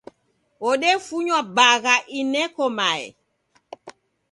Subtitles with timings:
[0.67, 3.07] Ondafunywa bagha ineko mae.